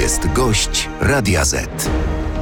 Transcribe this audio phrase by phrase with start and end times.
[0.00, 1.90] jest gość Radia Z.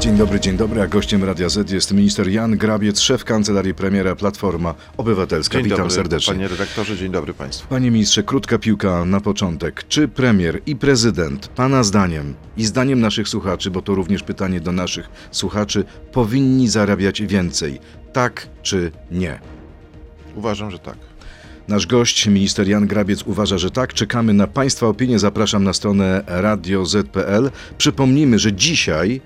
[0.01, 4.17] Dzień dobry, dzień dobry, a gościem Radia Z jest minister Jan Grabiec, szef Kancelarii Premiera
[4.17, 5.55] Platforma Obywatelska.
[5.59, 6.35] Dzień Witam dobry, serdecznie.
[6.35, 7.69] Panie redaktorze, dzień dobry Państwu.
[7.69, 9.85] Panie ministrze, krótka piłka na początek.
[9.89, 14.73] Czy premier i prezydent, pana zdaniem i zdaniem naszych słuchaczy, bo to również pytanie do
[14.73, 17.81] naszych słuchaczy, powinni zarabiać więcej?
[18.13, 19.41] Tak czy nie?
[20.35, 21.10] Uważam, że tak.
[21.69, 23.95] Nasz gość, minister Jan Grabiec, uważa, że tak.
[23.95, 25.19] Czekamy na Państwa opinię.
[25.19, 27.51] Zapraszam na stronę radioz.pl.
[27.79, 29.21] Przypomnijmy, że dzisiaj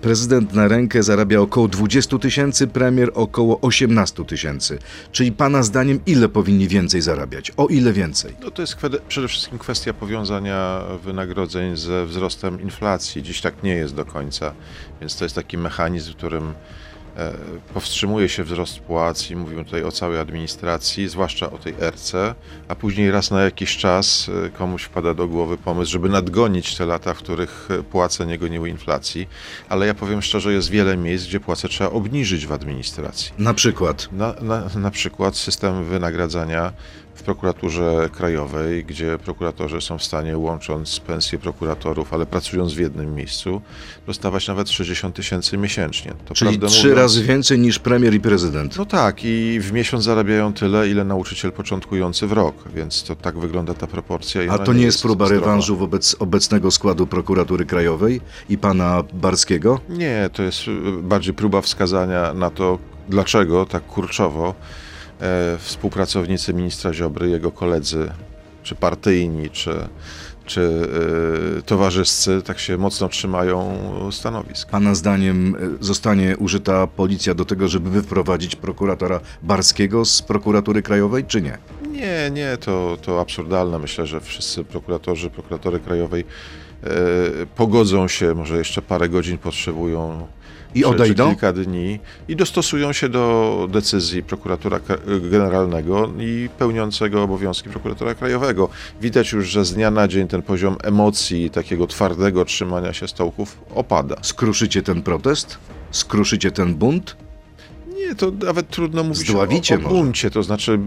[0.00, 4.78] prezydent na rękę zarabia około 20 tysięcy, premier około 18 tysięcy.
[5.12, 7.52] Czyli Pana zdaniem, ile powinni więcej zarabiać?
[7.56, 8.34] O ile więcej?
[8.42, 8.76] No to jest
[9.08, 13.22] przede wszystkim kwestia powiązania wynagrodzeń ze wzrostem inflacji.
[13.22, 14.52] Dziś tak nie jest do końca,
[15.00, 16.54] więc to jest taki mechanizm, w którym
[17.74, 22.34] powstrzymuje się wzrost płac i mówimy tutaj o całej administracji, zwłaszcza o tej RC,
[22.68, 26.86] a później raz na jakiś czas e, komuś wpada do głowy pomysł, żeby nadgonić te
[26.86, 29.28] lata, w których e, płace nie goniły inflacji.
[29.68, 33.32] Ale ja powiem szczerze, jest wiele miejsc, gdzie płace trzeba obniżyć w administracji.
[33.38, 34.08] Na przykład.
[34.12, 36.72] Na, na, na przykład system wynagradzania
[37.16, 43.14] w prokuraturze krajowej, gdzie prokuratorzy są w stanie, łącząc pensje prokuratorów, ale pracując w jednym
[43.14, 43.60] miejscu,
[44.06, 46.12] dostawać nawet 60 tysięcy miesięcznie.
[46.24, 48.76] To Czyli trzy mówiąc- razy więcej niż premier i prezydent.
[48.78, 53.38] No tak, i w miesiąc zarabiają tyle, ile nauczyciel początkujący w rok, więc to tak
[53.38, 54.40] wygląda ta proporcja.
[54.48, 55.46] A to nie jest próba zdrowa.
[55.46, 59.80] rewanżu wobec obecnego składu prokuratury krajowej i pana Barskiego?
[59.88, 60.60] Nie, to jest
[61.02, 64.54] bardziej próba wskazania na to, dlaczego tak kurczowo
[65.58, 68.10] współpracownicy ministra Ziobry, jego koledzy,
[68.62, 69.88] czy partyjni, czy,
[70.46, 70.88] czy
[71.58, 73.78] e, towarzyscy, tak się mocno trzymają
[74.12, 74.70] stanowisk.
[74.70, 81.24] Pana zdaniem e, zostanie użyta policja do tego, żeby wyprowadzić prokuratora Barskiego z prokuratury krajowej,
[81.24, 81.58] czy nie?
[81.90, 83.78] Nie, nie, to, to absurdalne.
[83.78, 86.24] Myślę, że wszyscy prokuratorzy, prokuratory krajowej
[86.82, 86.86] e,
[87.56, 90.26] pogodzą się, może jeszcze parę godzin potrzebują.
[90.76, 91.28] I odejdą?
[91.28, 94.80] Kilka dni i dostosują się do decyzji prokuratora
[95.30, 98.68] generalnego i pełniącego obowiązki prokuratora krajowego.
[99.00, 103.58] Widać już, że z dnia na dzień ten poziom emocji takiego twardego trzymania się stołków
[103.74, 104.16] opada.
[104.22, 105.58] Skruszycie ten protest?
[105.90, 107.16] Skruszycie ten bunt?
[107.96, 109.94] Nie, to nawet trudno mówić Zdławicie o, o może.
[109.94, 110.78] buncie, to znaczy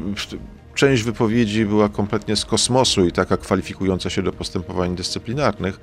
[0.79, 5.79] część wypowiedzi była kompletnie z kosmosu i taka kwalifikująca się do postępowań dyscyplinarnych,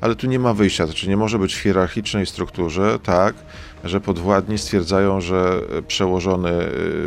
[0.00, 3.34] ale tu nie ma wyjścia, znaczy nie może być w hierarchicznej strukturze tak,
[3.84, 6.50] że podwładni stwierdzają, że przełożony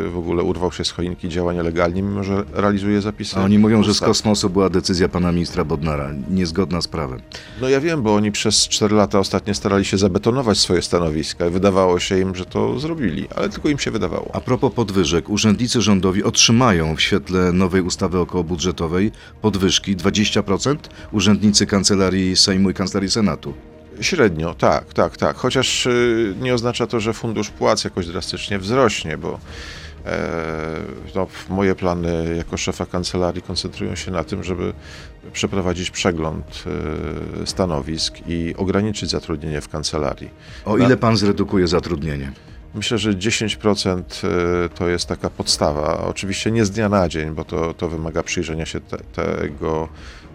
[0.06, 3.36] y, w ogóle urwał się z choinki, działa nielegalnie, mimo że realizuje zapisy.
[3.36, 4.08] A oni mówią, że z ustaw.
[4.08, 7.20] kosmosu była decyzja pana ministra Bodnara, niezgodna z prawem.
[7.60, 11.50] No ja wiem, bo oni przez 4 lata ostatnio starali się zabetonować swoje stanowiska i
[11.50, 14.30] wydawało się im, że to zrobili, ale tylko im się wydawało.
[14.32, 19.12] A propos podwyżek, urzędnicy rządowi otrzymają w świetle nowej ustawy okołobudżetowej
[19.42, 20.76] podwyżki 20%?
[21.12, 23.54] Urzędnicy Kancelarii Sejmu i Kancelarii Senatu.
[24.00, 25.36] Średnio, tak, tak, tak.
[25.36, 29.38] Chociaż y, nie oznacza to, że fundusz płac jakoś drastycznie wzrośnie, bo
[30.06, 30.28] e,
[31.14, 34.72] no, moje plany jako szefa kancelarii koncentrują się na tym, żeby
[35.32, 36.64] przeprowadzić przegląd
[37.42, 40.30] e, stanowisk i ograniczyć zatrudnienie w kancelarii.
[40.64, 42.32] O ile pan zredukuje zatrudnienie?
[42.74, 44.02] Myślę, że 10%
[44.66, 45.98] y, to jest taka podstawa.
[45.98, 49.88] Oczywiście nie z dnia na dzień, bo to, to wymaga przyjrzenia się te, tego,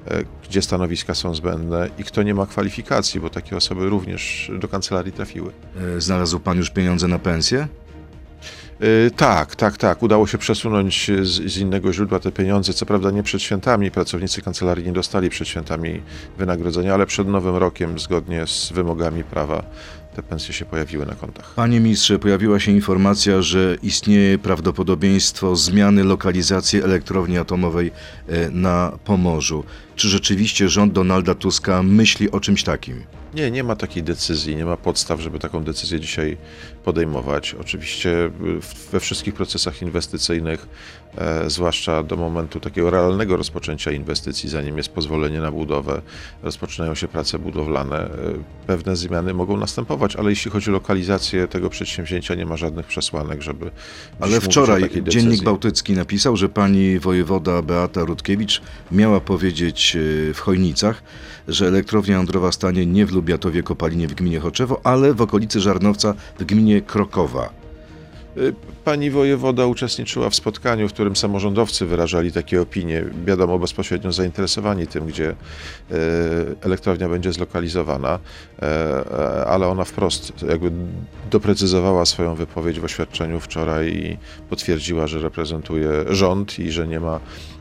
[0.07, 4.67] e, gdzie stanowiska są zbędne i kto nie ma kwalifikacji, bo takie osoby również do
[4.67, 5.51] kancelarii trafiły.
[5.97, 7.67] E, Znalazł pan już pieniądze na pensję?
[8.83, 10.03] Y, Tak, tak, tak.
[10.03, 12.73] Udało się przesunąć z, z innego źródła te pieniądze.
[12.73, 13.91] Co prawda nie przed świętami.
[13.91, 16.01] Pracownicy kancelarii nie dostali przed świętami
[16.37, 19.63] wynagrodzenia, ale przed Nowym Rokiem, zgodnie z wymogami prawa,
[20.21, 21.53] te pensje się pojawiły na kontach.
[21.55, 27.91] Panie ministrze, pojawiła się informacja, że istnieje prawdopodobieństwo zmiany lokalizacji elektrowni atomowej
[28.27, 29.63] e, na Pomorzu.
[29.95, 33.03] Czy rzeczywiście rząd Donalda Tuska myśli o czymś takim?
[33.33, 36.37] Nie, nie ma takiej decyzji, nie ma podstaw, żeby taką decyzję dzisiaj
[36.83, 37.55] podejmować.
[37.61, 38.09] Oczywiście
[38.39, 40.67] w- we wszystkich procesach inwestycyjnych, e,
[41.47, 46.01] zwłaszcza do momentu takiego realnego rozpoczęcia inwestycji, zanim jest pozwolenie na budowę,
[46.43, 48.09] rozpoczynają się prace budowlane, e,
[48.67, 53.41] pewne zmiany mogą następować, ale jeśli chodzi o lokalizację tego przedsięwzięcia, nie ma żadnych przesłanek,
[53.41, 53.71] żeby.
[54.19, 55.43] Ale wczoraj Dziennik.
[55.43, 61.03] Bałtycki napisał, że pani wojewoda Beata Rutkiewicz miała powiedzieć e, w Chojnicach,
[61.47, 66.13] że elektrownia jądrowa stanie nie w Lubiatowie Kopalinie w gminie Choczewo, ale w okolicy Żarnowca
[66.39, 67.58] w gminie Krokowa.
[68.39, 68.53] Y,
[68.85, 75.05] Pani wojewoda uczestniczyła w spotkaniu, w którym samorządowcy wyrażali takie opinie, wiadomo, bezpośrednio zainteresowani tym,
[75.05, 75.35] gdzie e,
[76.61, 78.19] elektrownia będzie zlokalizowana,
[78.61, 80.71] e, ale ona wprost jakby
[81.31, 84.17] doprecyzowała swoją wypowiedź w oświadczeniu wczoraj i
[84.49, 87.19] potwierdziła, że reprezentuje rząd i że nie ma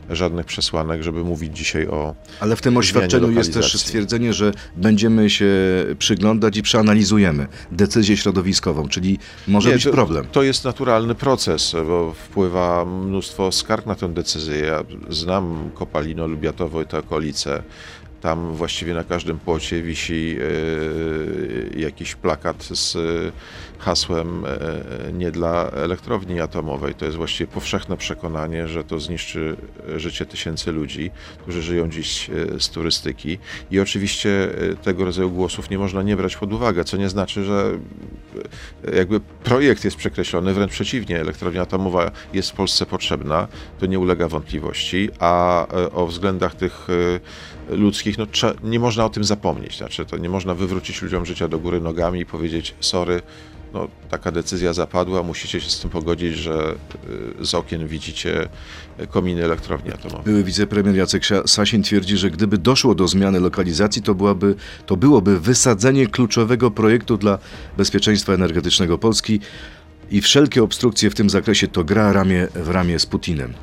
[0.09, 5.29] żadnych przesłanek, żeby mówić dzisiaj o Ale w tym oświadczeniu jest też stwierdzenie, że będziemy
[5.29, 5.49] się
[5.99, 10.25] przyglądać i przeanalizujemy decyzję środowiskową, czyli może Nie, być to, problem.
[10.31, 14.57] To jest naturalny proces, bo wpływa mnóstwo skarg na tę decyzję.
[14.57, 17.63] Ja znam Kopalino, Lubiatowo i te okolice.
[18.21, 20.37] Tam właściwie na każdym płocie wisi
[21.75, 22.99] e, jakiś plakat z e,
[23.79, 24.49] hasłem e,
[25.13, 26.95] nie dla elektrowni atomowej.
[26.95, 29.55] To jest właściwie powszechne przekonanie, że to zniszczy
[29.97, 31.11] życie tysięcy ludzi,
[31.41, 32.29] którzy żyją dziś
[32.59, 33.37] z turystyki.
[33.71, 34.49] I oczywiście
[34.83, 37.79] tego rodzaju głosów nie można nie brać pod uwagę, co nie znaczy, że
[38.95, 43.47] jakby projekt jest przekreślony, wręcz przeciwnie, elektrownia atomowa jest w Polsce potrzebna,
[43.79, 46.87] to nie ulega wątpliwości, a o względach tych
[47.69, 48.25] ludzkich, no
[48.63, 52.19] nie można o tym zapomnieć, znaczy to nie można wywrócić ludziom życia do góry nogami
[52.19, 53.21] i powiedzieć sorry,
[53.73, 56.75] no taka decyzja zapadła, musicie się z tym pogodzić, że
[57.41, 58.49] e, z okien widzicie
[58.97, 60.25] e, kominy elektrowni atomowej.
[60.25, 64.55] Były wicepremier Jacek Sasin twierdzi, że gdyby doszło do zmiany lokalizacji, to, byłaby,
[64.85, 67.37] to byłoby wysadzenie kluczowego projektu dla
[67.77, 69.39] bezpieczeństwa energetycznego Polski
[70.11, 73.53] i wszelkie obstrukcje w tym zakresie to gra ramię w ramię z Putinem.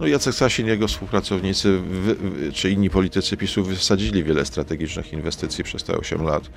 [0.00, 2.16] No Jacek Sasin, jego współpracownicy, wy,
[2.52, 6.50] czy inni politycy PiSu wysadzili wiele strategicznych inwestycji przez te 8 lat,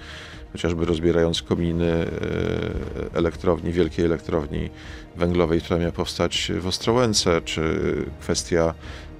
[0.51, 2.07] chociażby rozbierając kominy e,
[3.13, 4.69] elektrowni, wielkiej elektrowni
[5.15, 7.62] węglowej, która miała powstać w Ostrołęce, czy
[8.21, 8.74] kwestia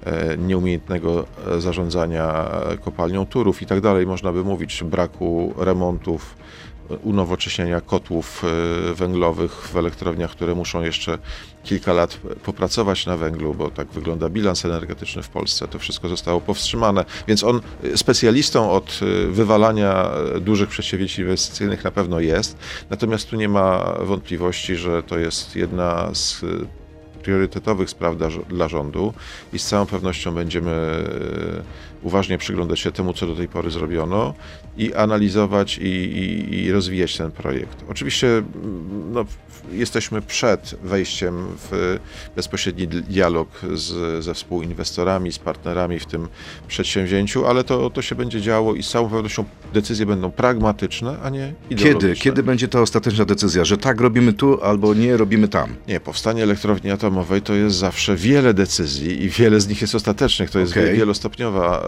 [0.04, 2.50] e, nieumiejętnego e, zarządzania
[2.80, 6.36] kopalnią Turów i tak dalej, można by mówić, braku remontów,
[7.02, 8.44] unowocześniania kotłów
[8.90, 11.18] e, węglowych w elektrowniach, które muszą jeszcze
[11.64, 15.68] kilka lat popracować na węglu, bo tak wygląda bilans energetyczny w Polsce.
[15.68, 17.04] To wszystko zostało powstrzymane.
[17.28, 20.10] Więc on e, specjalistą od e, wywalania
[20.40, 22.56] dużych przedsięwzięć inwestycyjnych na pewno jest.
[22.90, 26.44] Natomiast tu nie ma wątpliwości, że to jest jedna z
[27.20, 29.14] priorytetowych spraw dla, dla rządu
[29.52, 34.34] i z całą pewnością będziemy e, uważnie przyglądać się temu, co do tej pory zrobiono
[34.78, 37.84] i analizować i, i, i rozwijać ten projekt.
[37.88, 38.42] Oczywiście
[39.12, 39.24] no,
[39.72, 41.98] jesteśmy przed wejściem w
[42.36, 46.28] bezpośredni di- dialog z, ze współinwestorami, z partnerami w tym
[46.68, 51.30] przedsięwzięciu, ale to, to się będzie działo i z całą pewnością decyzje będą pragmatyczne, a
[51.30, 52.08] nie ideologiczne.
[52.08, 52.20] Kiedy?
[52.20, 55.74] Kiedy będzie ta ostateczna decyzja, że tak robimy tu albo nie robimy tam?
[55.88, 57.09] Nie, powstanie elektrowni atomowej
[57.44, 60.50] to jest zawsze wiele decyzji i wiele z nich jest ostatecznych.
[60.50, 61.84] To jest wie- wielostopniowa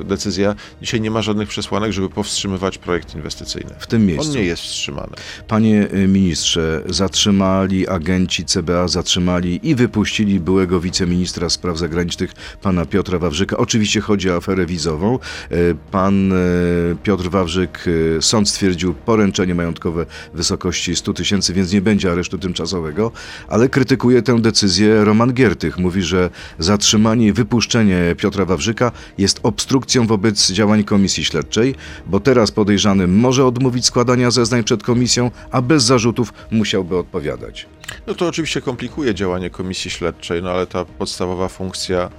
[0.00, 0.54] e, decyzja.
[0.82, 3.70] Dzisiaj nie ma żadnych przesłanek, żeby powstrzymywać projekt inwestycyjny.
[3.78, 4.28] W tym miejscu.
[4.30, 5.12] On nie jest wstrzymany.
[5.48, 12.32] Panie y, ministrze, zatrzymali agenci CBA, zatrzymali i wypuścili byłego wiceministra spraw zagranicznych,
[12.62, 13.56] pana Piotra Wawrzyka.
[13.56, 15.18] Oczywiście chodzi o aferę wizową.
[15.52, 17.84] Y, Pan y, Piotr Wawrzyk,
[18.20, 23.12] sąd stwierdził poręczenie majątkowe w wysokości 100 tysięcy, więc nie będzie aresztu tymczasowego,
[23.48, 25.78] ale krytykuje tę decyzję Roman Giertych.
[25.78, 31.74] Mówi, że zatrzymanie i wypuszczenie Piotra Wawrzyka jest obstrukcją wobec działań komisji śledczej,
[32.06, 37.66] bo teraz podejrzany może odmówić składania zeznań przed komisją, a bez zarzutów musiałby odpowiadać.
[38.06, 42.10] No to oczywiście komplikuje działanie komisji śledczej, no ale ta podstawowa funkcja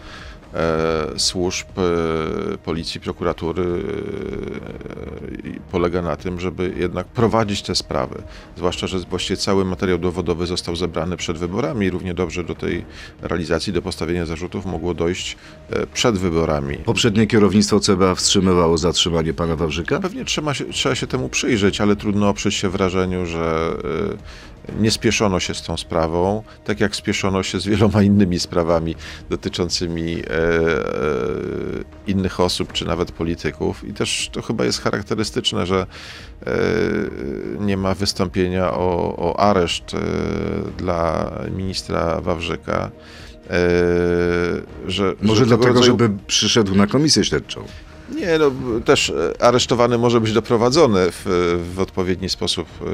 [1.17, 8.23] służb, e, policji, prokuratury e, i polega na tym, żeby jednak prowadzić te sprawy.
[8.57, 11.89] Zwłaszcza, że właściwie cały materiał dowodowy został zebrany przed wyborami.
[11.89, 12.85] Równie dobrze do tej
[13.21, 15.37] realizacji, do postawienia zarzutów mogło dojść
[15.69, 16.77] e, przed wyborami.
[16.77, 19.99] Poprzednie kierownictwo CBA wstrzymywało zatrzymanie pana Wawrzyka?
[19.99, 23.75] Pewnie trzeba się, trzeba się temu przyjrzeć, ale trudno oprzeć się wrażeniu, że
[24.79, 28.95] nie spieszono się z tą sprawą, tak jak spieszono się z wieloma innymi sprawami
[29.29, 30.45] dotyczącymi e, e,
[32.07, 33.87] innych osób, czy nawet polityków.
[33.87, 35.85] I też to chyba jest charakterystyczne, że
[36.45, 36.51] e,
[37.59, 39.97] nie ma wystąpienia o, o areszt e,
[40.77, 42.91] dla ministra Wawrzyka.
[43.49, 43.49] E,
[44.87, 47.63] że, Może że tego dlatego, rodzaju- żeby przyszedł na komisję śledczą.
[48.09, 48.51] Nie, no
[48.85, 51.25] też e, aresztowany może być doprowadzony w,
[51.73, 52.85] w odpowiedni sposób e,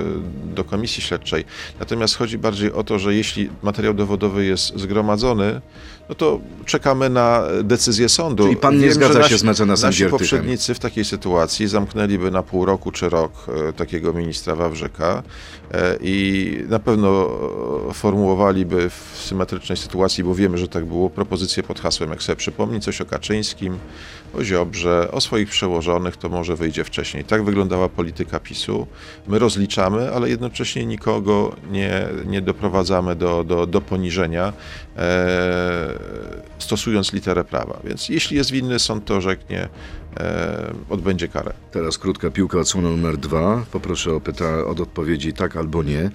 [0.55, 1.45] do komisji śledczej.
[1.79, 5.61] Natomiast chodzi bardziej o to, że jeśli materiał dowodowy jest zgromadzony,
[6.09, 8.43] no to czekamy na decyzję sądu.
[8.43, 10.19] Czyli pan nie Wiem, zgadza że się z mecenasem Nasi Giertychem.
[10.19, 13.31] poprzednicy w takiej sytuacji zamknęliby na pół roku czy rok
[13.69, 15.23] e, takiego ministra Wawrzyka
[15.71, 17.29] e, i na pewno
[17.89, 22.35] e, formułowaliby w symetrycznej sytuacji, bo wiemy, że tak było, propozycje pod hasłem, jak sobie
[22.35, 23.77] przypomni coś o Kaczyńskim,
[24.33, 27.23] o Ziobrze, o swoich przełożonych, to może wyjdzie wcześniej.
[27.23, 28.87] Tak wyglądała polityka PiSu.
[29.27, 34.53] My rozliczamy, ale jednocześnie nikogo nie, nie doprowadzamy do, do, do poniżenia,
[36.59, 37.79] stosując literę prawa.
[37.83, 39.69] Więc jeśli jest winny, sąd to orzeknie,
[40.19, 41.53] e, odbędzie karę.
[41.71, 43.63] Teraz krótka piłka, odsłona numer dwa.
[43.71, 46.09] Poproszę o, pyta- od odpowiedzi tak albo nie.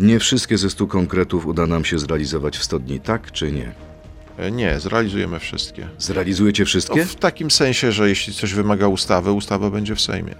[0.00, 3.72] Nie wszystkie ze stu konkretów uda nam się zrealizować w 100 dni, tak czy nie?
[4.38, 5.88] E, Nie, zrealizujemy wszystkie.
[5.98, 7.04] Zrealizujecie No, wszystkie?
[7.04, 10.34] w takim sensie, że jeśli coś wymaga ustawy, ustawa będzie w Sejmie.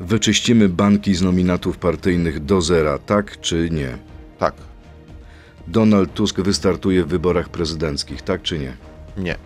[0.00, 3.98] Wyczyścimy banki z nominatów partyjnych do zera, tak czy nie?
[4.38, 4.54] Tak,
[5.66, 8.72] Donald Tusk wystartuje w wyborach prezydenckich, tak czy nie?
[9.16, 9.36] nie.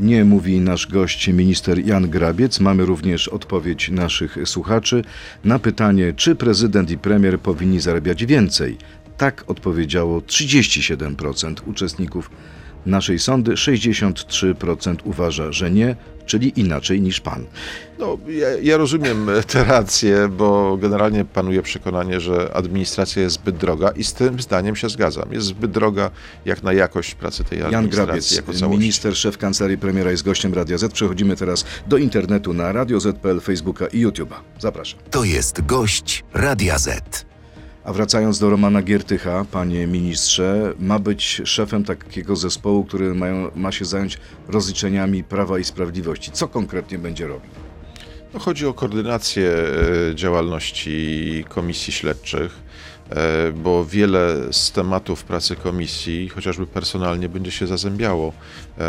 [0.00, 2.60] Nie, mówi nasz gość, minister Jan Grabiec.
[2.60, 5.04] Mamy również odpowiedź naszych słuchaczy
[5.44, 8.78] na pytanie, czy prezydent i premier powinni zarabiać więcej.
[9.16, 12.30] Tak odpowiedziało 37% uczestników
[12.86, 15.96] naszej sądy, 63% uważa, że nie,
[16.26, 17.46] czyli inaczej niż pan.
[17.98, 23.90] No, ja, ja rozumiem te racje, bo generalnie panuje przekonanie, że administracja jest zbyt droga
[23.90, 25.32] i z tym zdaniem się zgadzam.
[25.32, 26.10] Jest zbyt droga
[26.44, 28.78] jak na jakość pracy tej Jan administracji Grabiec, jako całości.
[28.78, 30.92] minister, szef kancelarii premiera jest gościem Radia Z.
[30.92, 34.34] Przechodzimy teraz do internetu na Radio Z.pl, Facebooka i YouTube'a.
[34.58, 35.00] Zapraszam.
[35.10, 37.31] To jest gość Radia Z.
[37.84, 43.72] A wracając do Romana Giertycha, panie ministrze, ma być szefem takiego zespołu, który mają, ma
[43.72, 46.30] się zająć rozliczeniami Prawa i Sprawiedliwości.
[46.30, 47.50] Co konkretnie będzie robił?
[48.34, 49.50] No, chodzi o koordynację
[50.10, 52.58] e, działalności komisji śledczych,
[53.10, 58.32] e, bo wiele z tematów pracy komisji, chociażby personalnie, będzie się zazębiało.
[58.78, 58.82] E,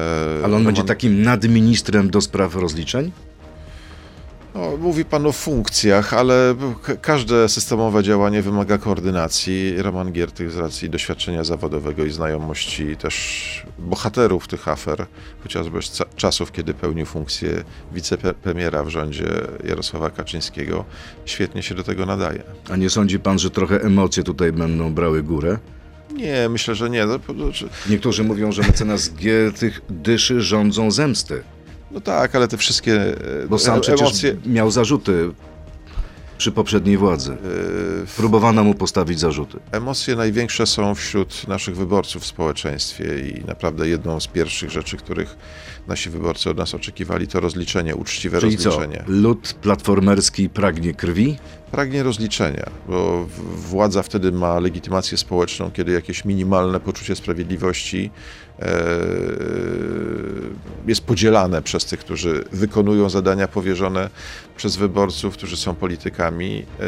[0.43, 3.11] Ale on będzie Roman- takim nadministrem do spraw rozliczeń?
[4.55, 9.75] No, mówi pan o funkcjach, ale ka- każde systemowe działanie wymaga koordynacji.
[9.81, 15.05] Roman Giertych z racji doświadczenia zawodowego i znajomości też bohaterów tych afer,
[15.43, 19.25] chociażby z czasów, kiedy pełnił funkcję wicepremiera w rządzie
[19.63, 20.85] Jarosława Kaczyńskiego,
[21.25, 22.43] świetnie się do tego nadaje.
[22.69, 25.57] A nie sądzi pan, że trochę emocje tutaj będą brały górę?
[26.13, 27.05] Nie, myślę, że nie.
[27.05, 31.43] No, znaczy- Niektórzy mówią, że mecenas Giertych dyszy rządzą zemsty,
[31.93, 32.93] no tak, ale te wszystkie
[33.43, 34.35] e, bo sam e- przecież emocje...
[34.45, 35.31] miał zarzuty
[36.37, 37.31] przy poprzedniej władzy.
[37.31, 37.37] e,
[38.17, 39.59] Próbowano mu postawić zarzuty.
[39.71, 45.35] Emocje największe są wśród naszych wyborców w społeczeństwie i naprawdę jedną z pierwszych rzeczy, których
[45.87, 48.69] nasi wyborcy od nas oczekiwali, to rozliczenie, uczciwe Czyli co?
[48.69, 49.03] rozliczenie.
[49.07, 51.37] Lud platformerski pragnie krwi?
[51.71, 58.11] Pragnie rozliczenia, bo władza wtedy ma legitymację społeczną, kiedy jakieś minimalne poczucie sprawiedliwości
[60.87, 64.09] jest podzielane przez tych, którzy wykonują zadania powierzone
[64.57, 66.83] przez wyborców, którzy są politykami, e,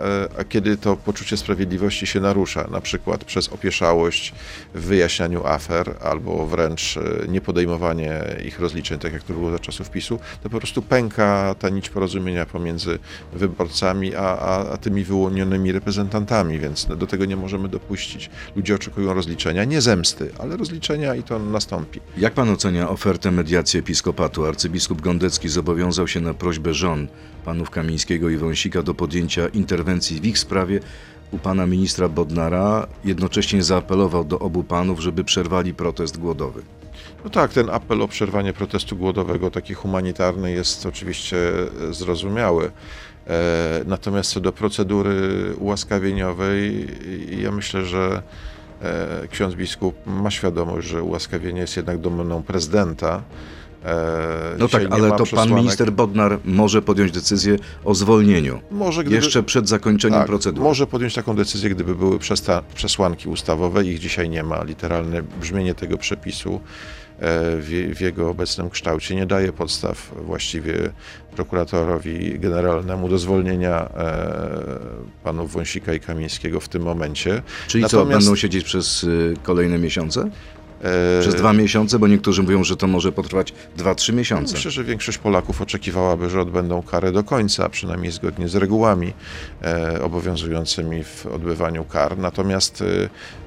[0.00, 4.34] e, a kiedy to poczucie sprawiedliwości się narusza, na przykład przez opieszałość
[4.74, 9.90] w wyjaśnianiu afer, albo wręcz e, niepodejmowanie ich rozliczeń, tak jak to było za czasów
[9.90, 12.98] PiSu, to po prostu pęka ta nić porozumienia pomiędzy
[13.32, 18.30] wyborcami, a, a, a tymi wyłonionymi reprezentantami, więc no, do tego nie możemy dopuścić.
[18.56, 22.00] Ludzie oczekują rozliczenia, nie zemsty, ale rozliczenia i to nastąpi.
[22.16, 24.46] Jak pan ocenia ofertę mediacji episkopatu?
[24.46, 26.74] Arcybiskup Gondecki zobowiązał się na prośbę
[27.44, 30.80] panów Kamińskiego i Wąsika do podjęcia interwencji w ich sprawie
[31.30, 32.86] u pana ministra Bodnara.
[33.04, 36.62] Jednocześnie zaapelował do obu panów, żeby przerwali protest głodowy.
[37.24, 41.36] No tak, ten apel o przerwanie protestu głodowego, taki humanitarny, jest oczywiście
[41.90, 42.70] e, zrozumiały.
[43.26, 45.14] E, Natomiast co do procedury
[45.58, 46.86] ułaskawieniowej,
[47.42, 48.22] ja myślę, że
[48.82, 53.22] e, ksiądz biskup ma świadomość, że ułaskawienie jest jednak domeną prezydenta.
[53.84, 55.56] E, No tak, ale to pan przesłanek.
[55.56, 58.60] minister Bodnar może podjąć decyzję o zwolnieniu.
[58.70, 60.64] może gdyby, Jeszcze przed zakończeniem tak, procedury.
[60.64, 62.18] może podjąć taką decyzję, gdyby były
[62.74, 63.84] przesłanki ustawowe.
[63.84, 64.64] Ich dzisiaj nie ma.
[64.64, 66.60] Literalne brzmienie tego przepisu e,
[67.60, 70.74] w, w jego obecnym kształcie nie daje podstaw właściwie
[71.36, 74.28] prokuratorowi generalnemu do zwolnienia e,
[75.24, 77.42] panów Wąsika i Kamińskiego w tym momencie.
[77.68, 80.30] Czyli co, Natomiast- będą siedzieć przez y, kolejne miesiące?
[80.82, 81.98] E, Przez dwa miesiące?
[81.98, 84.54] Bo niektórzy mówią, że to może potrwać dwa, trzy miesiące.
[84.54, 89.12] Myślę, że większość Polaków oczekiwałaby, że odbędą karę do końca, przynajmniej zgodnie z regułami
[89.62, 92.18] e, obowiązującymi w odbywaniu kar.
[92.18, 92.84] Natomiast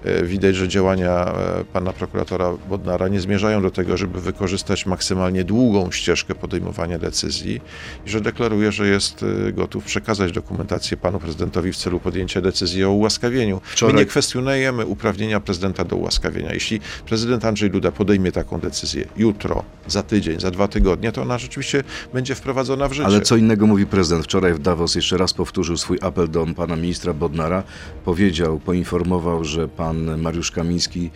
[0.05, 1.33] e, widać, że działania
[1.73, 7.61] pana prokuratora Bodnara nie zmierzają do tego, żeby wykorzystać maksymalnie długą ścieżkę podejmowania decyzji
[8.05, 12.91] i że deklaruje, że jest gotów przekazać dokumentację panu prezydentowi w celu podjęcia decyzji o
[12.91, 13.61] ułaskawieniu.
[13.75, 16.53] Wczoraj- My nie kwestionujemy uprawnienia prezydenta do ułaskawienia.
[16.53, 21.37] Jeśli prezydent Andrzej Duda podejmie taką decyzję jutro, za tydzień, za dwa tygodnie, to ona
[21.37, 23.05] rzeczywiście będzie wprowadzona w życie.
[23.05, 24.25] Ale co innego mówi prezydent.
[24.25, 27.63] Wczoraj w Davos jeszcze raz powtórzył swój apel do pana ministra Bodnara.
[28.05, 31.09] Powiedział, poinformował, że pan Mariusz Kamiński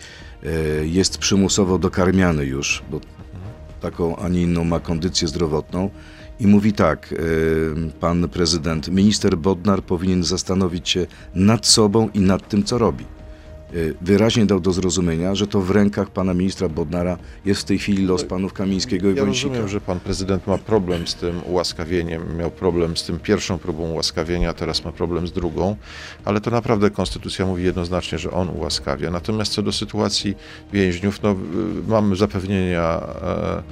[0.43, 0.49] e,
[0.85, 2.99] jest przymusowo dokarmiany już, bo
[3.81, 5.89] taką, a nie inną ma kondycję zdrowotną.
[6.39, 12.49] I mówi tak, e, pan prezydent, minister Bodnar powinien zastanowić się nad sobą i nad
[12.49, 13.05] tym, co robi.
[13.73, 17.79] Y, wyraźnie dał do zrozumienia, że to w rękach pana ministra Bodnara jest w tej
[17.79, 19.47] chwili los panów Kamińskiego i Ja Wąsika.
[19.49, 23.83] rozumiem, że pan prezydent ma problem z tym ułaskawieniem, miał problem z tym pierwszą próbą
[23.83, 25.75] ułaskawienia, teraz ma problem z drugą,
[26.25, 29.11] ale to naprawdę konstytucja mówi jednoznacznie, że on ułaskawia.
[29.11, 30.35] Natomiast co do sytuacji
[30.73, 31.35] więźniów, no, y,
[31.87, 33.63] mamy zapewnienia e,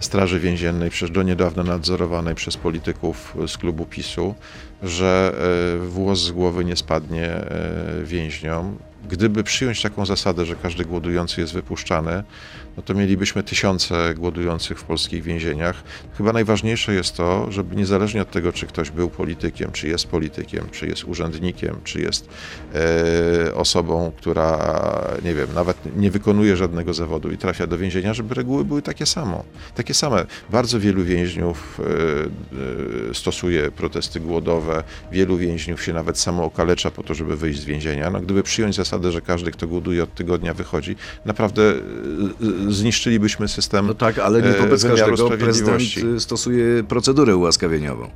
[0.00, 4.34] Straży Więziennej, przecież do niedawna nadzorowanej przez polityków z klubu PiSu,
[4.82, 5.34] że
[5.82, 8.76] e, włos z głowy nie spadnie e, więźniom.
[9.08, 12.22] Gdyby przyjąć taką zasadę, że każdy głodujący jest wypuszczany,
[12.76, 15.82] no to mielibyśmy tysiące głodujących w polskich więzieniach.
[16.18, 20.66] Chyba najważniejsze jest to, żeby niezależnie od tego, czy ktoś był politykiem, czy jest politykiem,
[20.70, 22.28] czy jest urzędnikiem, czy jest
[22.74, 24.58] e, osobą, która,
[25.24, 29.06] nie wiem, nawet nie wykonuje żadnego zawodu i trafia do więzienia, żeby reguły były takie
[29.06, 29.44] samo.
[29.74, 30.26] Takie same.
[30.50, 37.02] Bardzo wielu więźniów e, e, stosuje protesty głodowe, wielu więźniów się nawet samo okalecza po
[37.02, 38.10] to, żeby wyjść z więzienia.
[38.10, 41.74] No, gdyby przyjąć zasadę, że każdy, kto głoduje od tygodnia wychodzi, naprawdę e,
[42.68, 45.82] e, zniszczylibyśmy system No tak, ale nie e, wobec każdego prezydent
[46.18, 48.10] stosuje procedurę ułaskawieniową.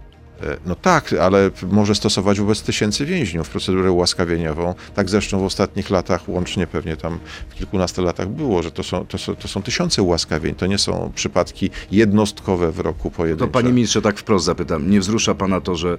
[0.66, 4.74] No tak, ale może stosować wobec tysięcy więźniów procedurę ułaskawieniową.
[4.94, 9.06] Tak zresztą w ostatnich latach, łącznie pewnie tam w kilkunastu latach było, że to są,
[9.06, 10.54] to są, to są tysiące ułaskawień.
[10.54, 13.52] To nie są przypadki jednostkowe w roku To pojedyncze.
[13.52, 15.98] panie ministrze, tak wprost zapytam, nie wzrusza pana to, że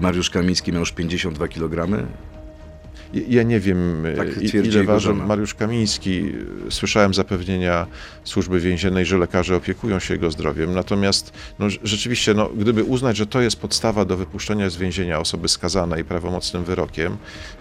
[0.00, 2.06] Mariusz Kamiński miał już 52 kg?
[3.28, 5.14] Ja- nie wiem, e, Tak ile waży.
[5.14, 6.32] Mariusz Kamiński.
[6.70, 7.86] Słyszałem zapewnienia
[8.24, 10.74] służby więziennej, że lekarze opiekują się jego zdrowiem.
[10.74, 15.18] Natomiast no, rz- rzeczywiście, no, gdyby uznać, że to jest podstawa do wypuszczenia z więzienia
[15.18, 17.16] osoby skazanej prawomocnym wyrokiem,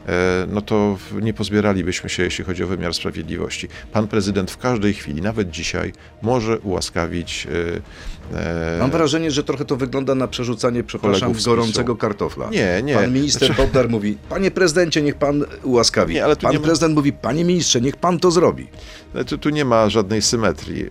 [0.08, 3.68] e, no to nie pozbieralibyśmy się, jeśli chodzi o wymiar sprawiedliwości.
[3.94, 7.48] Pan prezydent w każdej chwili, nawet dzisiaj, może ułaskawić.
[8.36, 12.50] E, Mam wrażenie, że trochę to wygląda na przerzucanie, przepraszam, gorącego kartofla.
[12.50, 12.96] Nie, nie.
[12.96, 16.14] Pan minister Bodnar mówi, panie prezydencie, niech pan ułaskawi.
[16.14, 18.68] Nie, ale pan nie ma- prezydent mówi, panie ministrze, niech pan to zrobi.
[19.28, 20.86] Tu, tu nie ma żadnej symetrii.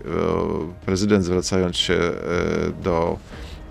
[0.87, 2.13] Prezydent zwracając się e,
[2.85, 3.19] do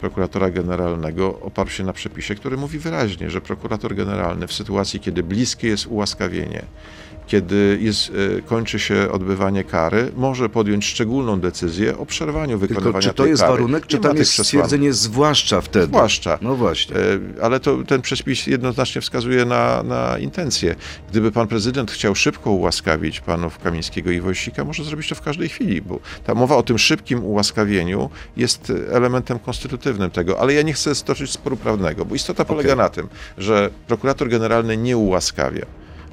[0.02, 5.24] prokuratora generalnego oparł się na przepisie, który mówi wyraźnie, że prokurator generalny w sytuacji, kiedy
[5.24, 6.66] bliskie jest ułaskawienie,
[7.28, 13.10] kiedy jest, e, kończy się odbywanie kary, może podjąć szczególną decyzję o przerwaniu wykonywania Tylko
[13.10, 13.54] czy to jest kary.
[13.54, 15.86] warunek, czy tam jest stwierdzenie zwłaszcza wtedy?
[15.86, 16.38] Zwłaszcza.
[16.42, 16.96] No właśnie.
[16.96, 20.76] E, Ale to, ten przepis jednoznacznie wskazuje na, na intencję.
[21.12, 25.50] Gdyby pan prezydent chciał szybko ułaskawić panów Kamińskiego i Wojsika, może zrobić to w każdej
[25.50, 30.74] chwili, bo ta mowa o tym szybkim ułaskawieniu jest elementem konstytutywnym tego, ale ja nie
[30.74, 32.84] chcę stoczyć sporu prawnego, bo istota polega Okej.
[32.84, 35.66] na tym, że prokurator generalny nie ułaskawia.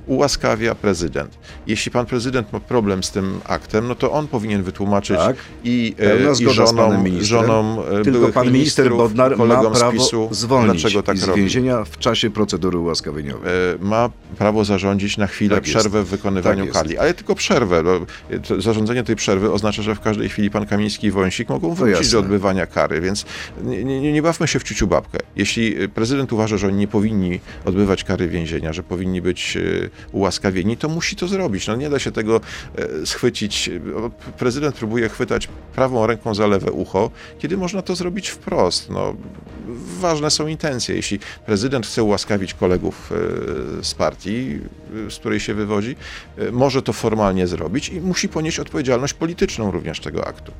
[0.06, 1.38] Ułaskawia prezydent.
[1.66, 5.36] Jeśli pan prezydent ma problem z tym aktem, no to on powinien wytłumaczyć Tak.
[5.64, 11.02] i, e, i żonom, żonom e, Tylko pan minister Bodnar ma prawo PiSu, zwolnić dlaczego
[11.02, 11.40] tak z robi.
[11.40, 13.52] więzienia w czasie procedury ułaskawieniowej.
[13.52, 15.78] E, ma prawo zarządzić na chwilę Tak jest.
[15.78, 16.78] przerwę w wykonywaniu Tak jest.
[16.80, 17.82] kali, ale tylko przerwę.
[17.82, 17.90] No,
[18.48, 21.96] to zarządzenie tej przerwy oznacza, że w każdej chwili pan Kamiński i Wąsik mogą wrócić
[21.98, 22.12] jasne.
[22.12, 23.24] do odbywania kary, więc
[23.62, 25.18] nie, nie, nie bawmy się w ciuciu babkę.
[25.36, 29.60] Jeśli e, prezydent uważa, że oni nie powinni odbywać kary więzienia, że powinni być e,
[30.12, 31.66] ułaskawieni, to musi to zrobić.
[31.66, 32.40] No, nie da się tego
[32.76, 33.70] e, schwycić.
[34.38, 38.90] Prezydent próbuje chwytać prawą ręką za lewe ucho, kiedy można to zrobić wprost.
[38.90, 39.14] No,
[40.00, 40.96] ważne są intencje.
[40.96, 43.12] Jeśli prezydent chce ułaskawić kolegów
[43.80, 44.60] e, z partii,
[45.06, 45.96] e, z której się wywodzi,
[46.52, 50.52] może to formalnie zrobić i musi ponieść odpowiedzialność polityczną również tego aktu.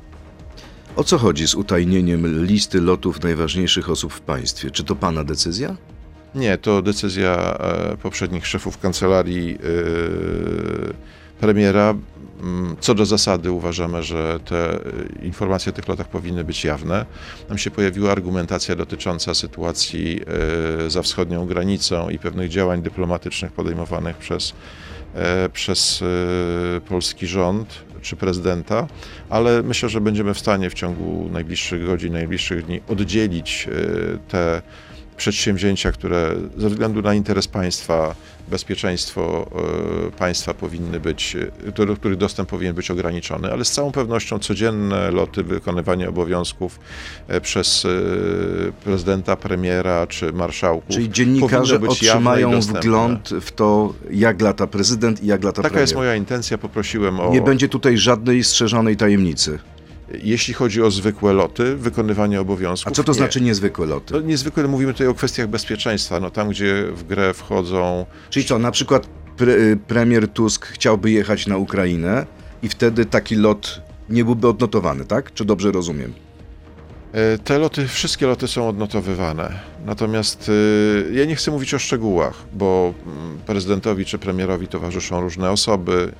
[0.95, 4.71] O co chodzi z utajnieniem listy lotów najważniejszych osób w państwie?
[4.71, 5.75] Czy to pana decyzja?
[6.35, 9.57] Nie, to decyzja e, poprzednich szefów kancelarii e,
[11.39, 11.95] premiera.
[12.43, 14.79] Mm, Co do zasady uważamy, że te e,
[15.23, 17.05] informacje o tych lotach powinny być jawne.
[17.49, 20.21] Nam się pojawiła argumentacja dotycząca sytuacji
[20.87, 24.53] za wschodnią granicą i pewnych działań dyplomatycznych podejmowanych przez,
[25.53, 26.03] przez
[26.87, 28.87] polski rząd czy prezydenta,
[29.29, 33.67] ale myślę, że będziemy w stanie w ciągu najbliższych godzin, najbliższych dni oddzielić
[34.27, 34.61] te
[35.17, 38.15] przedsięwzięcia, które ze względu na interes państwa,
[38.47, 39.47] bezpieczeństwo
[40.07, 41.35] e, państwa powinny być,
[41.67, 46.79] e, do których dostęp powinien być ograniczony, ale z całą pewnością codzienne loty, wykonywanie obowiązków
[47.27, 47.87] e, przez
[48.83, 50.95] prezydenta, premiera czy marszałków.
[50.95, 55.83] Czyli dziennikarze być otrzymają wgląd w to, jak lata prezydent i jak lata Taka premier.
[55.83, 57.29] jest moja intencja, poprosiłem o...
[57.29, 59.59] Nie będzie tutaj żadnej strzeżonej tajemnicy.
[60.13, 62.91] Jeśli chodzi o zwykłe loty, wykonywanie obowiązków.
[62.91, 63.17] A co to nie.
[63.17, 64.13] znaczy niezwykłe loty?
[64.13, 66.19] No, niezwykle mówimy tutaj o kwestiach bezpieczeństwa.
[66.19, 71.11] No, tam, gdzie w grę wchodzą Czyli co, na przykład pre, y, premier Tusk chciałby
[71.11, 72.25] jechać na Ukrainę
[72.63, 75.33] i wtedy taki lot nie byłby odnotowany, tak?
[75.33, 76.13] Czy dobrze rozumiem?
[77.13, 79.59] E, Te loty, wszystkie loty są odnotowywane.
[79.85, 80.51] Natomiast
[81.11, 86.11] e, ja nie chcę mówić o szczegółach, bo mm, prezydentowi czy premierowi towarzyszą różne osoby.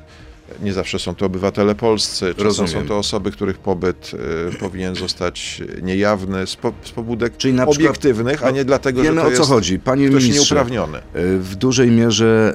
[0.63, 4.11] Nie zawsze są to obywatele polscy, czasem są to osoby, których pobyt
[4.53, 9.01] e, powinien zostać niejawny z, po, z pobudek Czyli na przykład- obiektywnych, a nie dlatego,
[9.01, 9.79] Wiemy że to o co jest chodzi.
[9.79, 10.97] Panie ktoś ministrze, nieuprawniony.
[10.97, 11.01] e,
[11.37, 12.53] w dużej mierze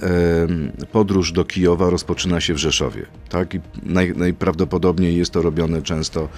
[0.83, 3.07] e, podróż do Kijowa rozpoczyna się w Rzeszowie.
[3.29, 3.55] Tak?
[3.55, 6.29] I naj, najprawdopodobniej jest to robione często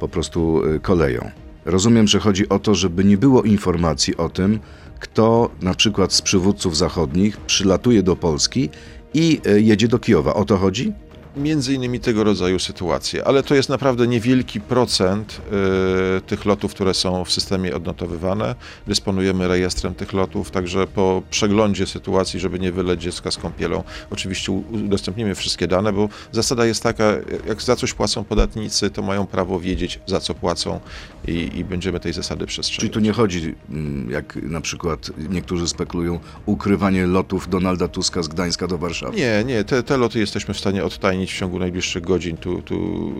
[0.00, 1.30] po prostu e, koleją.
[1.64, 4.58] Rozumiem, że chodzi o to, żeby nie było informacji o tym,
[5.00, 8.70] kto na przykład z przywódców zachodnich przylatuje do Polski
[9.14, 10.34] i e, jedzie do Kijowa.
[10.34, 10.92] O to chodzi?
[11.36, 15.40] Między innymi tego rodzaju sytuacje, ale to jest naprawdę niewielki procent
[16.18, 18.54] y, tych lotów, które są w systemie odnotowywane.
[18.86, 24.52] Dysponujemy rejestrem tych lotów, także po przeglądzie sytuacji, żeby nie wyleć dziecka z kąpielą, oczywiście
[24.52, 27.04] udostępnimy wszystkie dane, bo zasada jest taka,
[27.46, 30.80] jak za coś płacą podatnicy, to mają prawo wiedzieć, za co płacą
[31.28, 32.92] i, i będziemy tej zasady Czyli przestrzegać.
[32.92, 38.66] tu nie chodzi, mm, jak na przykład niektórzy spekulują, ukrywanie lotów Donalda Tuska z Gdańska
[38.66, 39.16] do Warszawy.
[39.16, 42.76] Nie, nie, te, te loty jesteśmy w stanie odtajnić w ciągu najbliższych godzin, tu, tu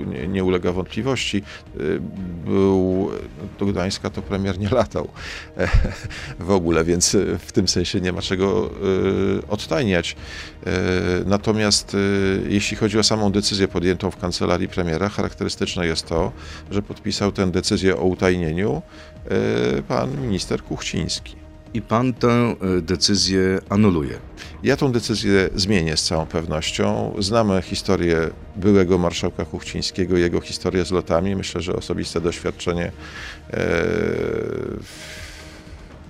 [0.07, 1.43] nie, nie ulega wątpliwości.
[1.81, 2.01] Y,
[2.45, 3.11] Był
[3.59, 5.09] do Gdańska to premier nie latał
[5.57, 5.69] e,
[6.39, 8.71] w ogóle, więc w tym sensie nie ma czego
[9.39, 10.17] y, odtajniać.
[10.67, 10.73] E,
[11.27, 16.33] Natomiast y, jeśli chodzi o samą decyzję podjętą w kancelarii premiera, charakterystyczne jest to,
[16.71, 18.83] że podpisał tę decyzję o utajnieniu
[19.89, 21.42] pan minister Kuchciński.
[21.75, 24.19] I pan tę e, decyzję anuluje.
[24.63, 27.15] Ja tą decyzję zmienię z całą pewnością.
[27.19, 31.37] Znamy historię byłego marszałka Kuchcińskiego, jego historię z lotami.
[31.37, 32.93] Myślę, że osobiste doświadczenie
[33.51, 33.85] e,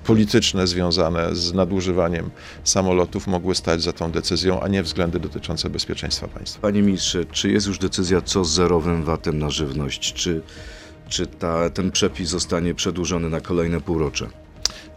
[0.05, 2.31] polityczne związane z nadużywaniem
[2.65, 6.61] samolotów mogły stać za tą decyzją, a nie względy dotyczące bezpieczeństwa państwa.
[6.61, 10.13] Panie ministrze, czy jest już decyzja co z zerowym VAT-em na żywność?
[10.13, 10.43] Czy,
[11.09, 14.42] czy ta, ten przepis zostanie przedłużony na kolejne półrocze?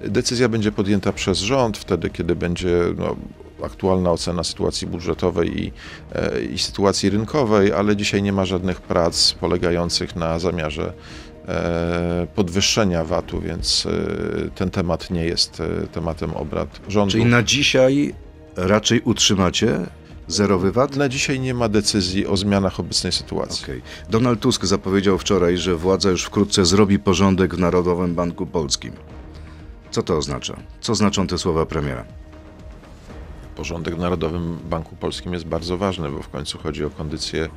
[0.02, 3.16] Decyzja będzie podjęta przez rząd wtedy, kiedy będzie no,
[3.64, 5.72] aktualna ocena sytuacji budżetowej i,
[6.16, 10.94] e, i sytuacji rynkowej, ale dzisiaj nie ma żadnych prac polegających na zamiarze
[11.48, 17.12] e, podwyższenia VAT-u, więc e, ten temat nie jest tematem obrad rządu.
[17.12, 18.14] Czyli na dzisiaj
[18.56, 19.80] raczej utrzymacie
[20.28, 20.96] zerowy VAT?
[20.96, 23.64] Na dzisiaj nie ma decyzji o zmianach obecnej sytuacji.
[23.64, 23.82] Okej.
[24.10, 28.94] Donald Tusk zapowiedział wczoraj, że władza już wkrótce zrobi porządek w Narodowym Banku Polskim.
[29.96, 30.58] Co to oznacza?
[30.82, 32.06] Co znaczą te słowa premiera?
[33.56, 37.50] Porządek w Narodowym Banku Polskim jest bardzo ważny, bo w końcu chodzi o kondycję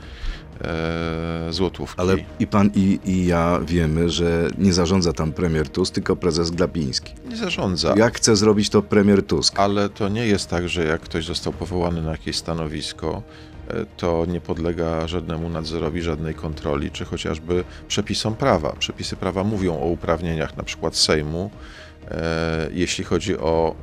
[0.60, 2.00] e, złotówki.
[2.00, 6.50] Ale i pan, i, i ja wiemy, że nie zarządza tam premier Tusk, tylko prezes
[6.50, 7.14] Glapiński.
[7.28, 7.94] nie zarządza.
[7.96, 9.60] Jak chce zrobić to premier Tusk?
[9.60, 13.22] Ale to nie jest tak, że jak ktoś został powołany na jakieś stanowisko,
[13.68, 18.72] e, to nie podlega żadnemu nadzorowi, żadnej kontroli, czy chociażby przepisom prawa.
[18.78, 21.50] Przepisy prawa mówią o uprawnieniach na przykład Sejmu,
[22.72, 23.74] jeśli chodzi o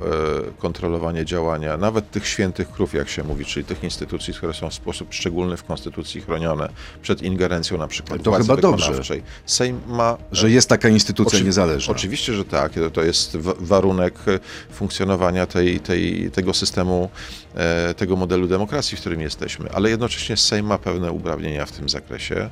[0.50, 4.70] e, kontrolowanie działania, nawet tych świętych krów, jak się mówi, czyli tych instytucji, które są
[4.70, 6.70] w sposób szczególny w Konstytucji chronione
[7.02, 8.86] przed ingerencją na przykład To władzy chyba dobrze.
[8.86, 9.24] wykonawczej.
[9.46, 11.92] Sejm ma Że jest taka instytucja Oczy- niezależna.
[11.92, 12.72] Oczywiście, że tak.
[12.94, 14.40] To jest wa- warunek e,
[14.74, 17.10] funkcjonowania tej, tej, tego systemu,
[17.56, 19.70] e, tego modelu demokracji, w którym jesteśmy.
[19.72, 22.50] Ale jednocześnie Sejm ma pewne uprawnienia w tym zakresie,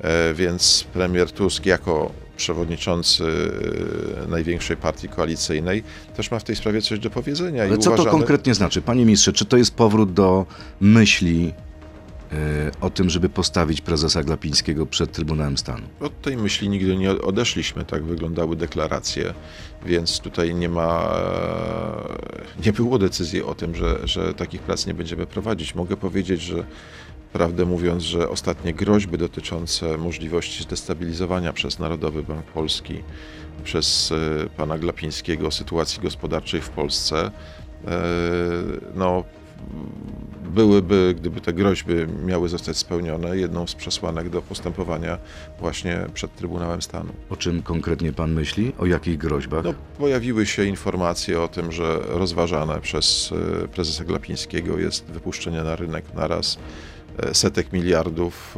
[0.00, 3.24] e, więc premier Tusk jako przewodniczący
[4.24, 5.82] e, największej partii koalicyjnej
[6.16, 7.62] też ma w tej sprawie coś do powiedzenia.
[7.62, 8.82] Ale i co to uważamy- konkretnie znaczy?
[8.82, 10.46] Panie ministrze, czy to jest powrót do
[10.80, 11.52] myśli
[12.32, 15.82] e, o tym, żeby postawić prezesa Glapińskiego przed Trybunałem Stanu?
[16.00, 19.34] Od tej myśli nigdy nie odeszliśmy, tak wyglądały deklaracje,
[19.86, 21.14] więc tutaj nie ma,
[22.66, 25.74] nie było decyzji o tym, że, że takich prac nie będziemy prowadzić.
[25.74, 26.64] Mogę powiedzieć, że
[27.34, 33.02] prawdę mówiąc, że ostatnie groźby dotyczące możliwości zdestabilizowania przez Narodowy Bank Polski,
[33.64, 37.30] przez e, pana Glapińskiego sytuacji gospodarczej w Polsce,
[37.86, 37.90] e,
[38.94, 39.24] no,
[40.44, 41.94] byłyby, gdyby te groźby
[42.26, 45.18] miały zostać spełnione, jedną z przesłanek do postępowania
[45.60, 47.12] właśnie przed Trybunałem Stanu.
[47.30, 48.72] O czym konkretnie pan myśli?
[48.78, 49.64] O jakich groźbach?
[49.64, 53.32] No, pojawiły się informacje o tym, że rozważane przez
[53.64, 56.58] e, prezesa Glapińskiego jest wypuszczenie na rynek naraz
[57.32, 58.56] setek miliardów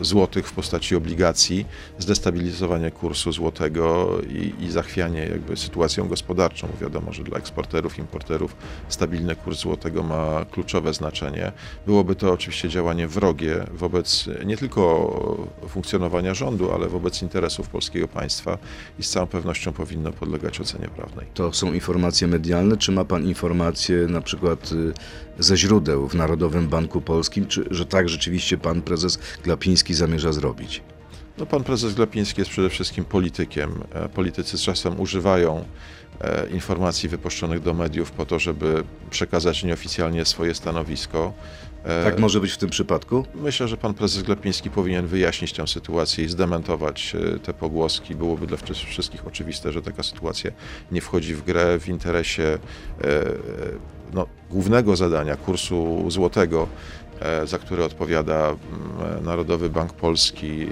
[0.00, 1.66] e, złotych w postaci obligacji,
[1.98, 6.68] zdestabilizowanie kursu złotego i, i zachwianie jakby sytuacją gospodarczą.
[6.80, 8.56] Wiadomo, że dla eksporterów, importerów
[8.88, 11.52] stabilny kurs złotego ma kluczowe znaczenie.
[11.86, 14.78] Byłoby to oczywiście działanie wrogie wobec nie tylko
[15.68, 18.58] funkcjonowania rządu, ale wobec interesów polskiego państwa
[18.98, 21.26] i z całą pewnością powinno podlegać ocenie prawnej.
[21.34, 24.92] To są informacje medialne, czy ma pan informacje na przykład y,
[25.38, 30.82] ze źródeł w Narodowym Banku Polskim, czy że tak rzeczywiście pan prezes Glapiński zamierza zrobić?
[31.38, 33.84] No, pan prezes Glapiński jest przede wszystkim politykiem.
[33.94, 35.64] E, Politycy czasem używają
[36.20, 41.32] e, informacji wypuszczonych do mediów po to, żeby przekazać nieoficjalnie swoje stanowisko.
[41.84, 43.26] E, Tak może być w tym przypadku?
[43.34, 48.14] Myślę, że pan prezes Glapiński powinien wyjaśnić tę sytuację i zdementować te pogłoski.
[48.14, 50.50] Byłoby dla wszy- wszystkich oczywiste, że taka sytuacja
[50.92, 52.58] nie wchodzi w grę w interesie
[54.12, 56.68] no, głównego zadania kursu złotego,
[57.20, 60.66] e, za które odpowiada mm, Narodowy Bank Polski,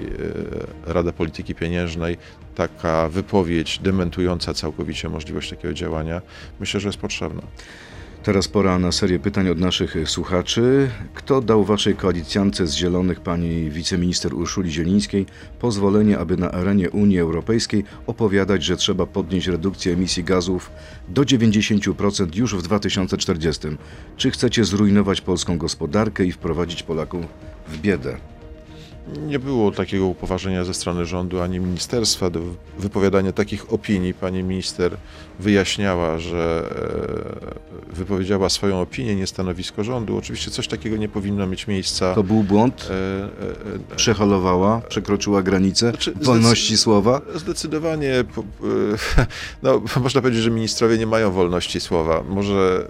[0.87, 2.17] e, Rada Polityki Pieniężnej.
[2.55, 6.21] Taka wypowiedź dementująca całkowicie możliwość takiego działania,
[6.59, 7.41] myślę, że jest potrzebna.
[8.27, 10.89] Teraz pora na serię pytań od naszych słuchaczy.
[11.13, 15.25] Kto dał waszej koalicjance z Zielonych, pani wiceminister Urszuli Zielińskiej,
[15.59, 20.71] pozwolenie, aby na arenie Unii Europejskiej opowiadać, że trzeba podnieść redukcję emisji gazów
[21.09, 23.67] do 90% już w 2040?
[24.17, 27.25] Czy chcecie zrujnować polską gospodarkę i wprowadzić Polaków
[27.67, 28.17] w biedę?
[29.27, 32.39] Nie było takiego upoważnienia ze strony rządu ani ministerstwa do
[32.79, 34.13] wypowiadania takich opinii.
[34.13, 34.97] Pani minister
[35.39, 36.69] wyjaśniała, że
[37.91, 40.17] e, wypowiedziała swoją opinię, nie stanowisko rządu.
[40.17, 42.15] Oczywiście coś takiego nie powinno mieć miejsca.
[42.15, 42.87] To był błąd?
[42.89, 44.81] E, e, Przeholowała?
[44.89, 47.21] Przekroczyła granicę Znaczy, wolności zdecy- słowa?
[47.35, 48.23] Zdecydowanie,
[49.63, 52.23] no, można powiedzieć, że ministrowie nie mają wolności słowa.
[52.29, 52.87] Może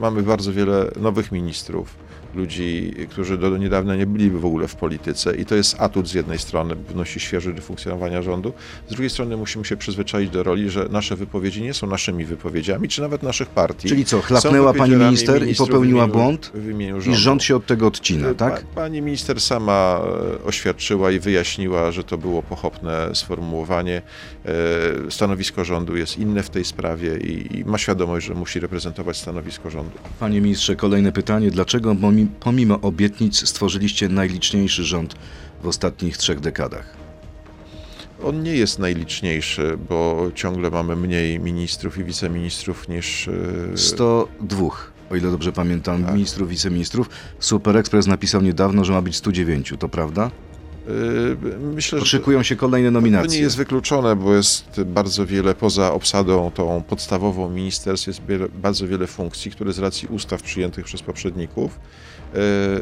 [0.00, 5.36] mamy bardzo wiele nowych ministrów, ludzi, którzy do niedawna nie byli w ogóle w polityce
[5.36, 8.52] i to jest atut z jednej strony, wnosi świeży do funkcjonowania rządu,
[8.88, 12.88] z drugiej strony musimy się przyzwyczaić do roli, że nasze wypowiedzi nie są naszymi wypowiedziami,
[12.88, 13.88] czy nawet naszych partii.
[13.88, 16.50] Czyli co, chlapnęła pani minister i popełniła w imieniu- błąd?
[16.54, 17.18] W imieniu I rządu.
[17.20, 18.60] rząd się od tego odcina, tak?
[18.60, 20.00] Pa, pani minister sama
[20.40, 24.02] e, oświadczyła i wyjaśniła, że to było pochopne sformułowanie.
[24.44, 29.16] E, Stanowisko rządu jest inne w tej sprawie i, i ma świadomość, że musi reprezentować
[29.16, 29.90] stanowisko rządu.
[30.20, 31.50] Panie ministrze, kolejne pytanie.
[31.50, 31.94] Dlaczego
[32.26, 35.14] pomimo obietnic stworzyliście najliczniejszy rząd
[35.62, 36.96] w ostatnich trzech dekadach?
[38.24, 43.28] On nie jest najliczniejszy, bo ciągle mamy mniej ministrów i wiceministrów niż.
[43.28, 44.68] e, 102,
[45.10, 46.14] o ile dobrze pamiętam, Tak.
[46.14, 47.10] ministrów, wiceministrów.
[47.38, 50.30] Super Express napisał niedawno, że ma być 109, to prawda?
[50.88, 52.04] E, Myślę.
[52.04, 53.38] Szykują się kolejne To nominacje.
[53.38, 58.20] nie jest wykluczone, bo jest bardzo wiele, poza obsadą tą podstawową ministerstw, jest
[58.62, 61.78] bardzo wiele funkcji, które z racji ustaw przyjętych przez poprzedników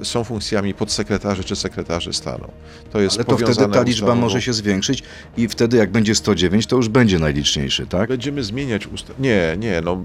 [0.03, 2.49] są funkcjami podsekretarzy czy sekretarzy stanu.
[2.93, 5.03] To jest Ale to wtedy ta liczba może się zwiększyć
[5.37, 8.09] i wtedy jak będzie 109, to już będzie najliczniejszy, tak?
[8.09, 9.15] Będziemy zmieniać ustawę.
[9.19, 10.03] Nie, nie, no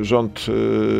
[0.00, 0.46] y, rząd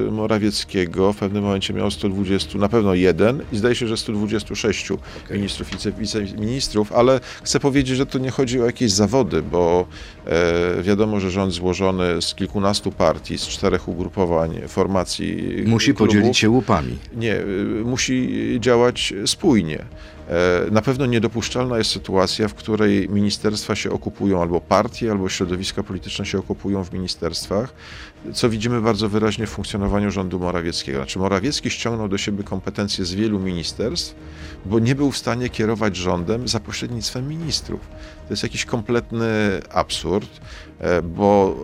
[0.08, 4.88] y, Morawieckiego w pewnym momencie miał 120, na pewno jeden i zdaje się, że 126
[5.30, 9.86] ministrów i wice- wiceministrów, ale chcę powiedzieć, że to nie chodzi o jakieś zawody, bo
[10.26, 16.38] e, wiadomo, że rząd złożony z kilkunastu partii, z czterech ugrupowań, formacji Musi klubów, podzielić
[16.38, 16.98] się łupami.
[17.16, 17.41] nie, y,
[17.84, 19.84] musi działać spójnie.
[20.28, 25.82] E, Na pewno niedopuszczalna jest sytuacja, w której ministerstwa się okupują, albo partie, albo środowiska
[25.82, 27.74] polityczne się okupują w ministerstwach,
[28.34, 30.98] co widzimy bardzo wyraźnie w funkcjonowaniu rządu Morawieckiego.
[30.98, 34.14] Znaczy Morawiecki ściągnął do siebie kompetencje z wielu ministerstw,
[34.66, 37.80] bo nie był w stanie kierować rządem za pośrednictwem ministrów.
[38.28, 40.40] To jest jakiś kompletny absurd,
[40.78, 41.56] e, bo